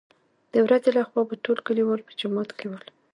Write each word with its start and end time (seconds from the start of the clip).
دورځې 0.53 0.89
له 0.97 1.03
خوا 1.09 1.21
به 1.29 1.35
ټول 1.45 1.57
کليوال 1.67 2.01
په 2.07 2.13
جومات 2.19 2.49
کې 2.57 2.65
ول. 2.69 2.85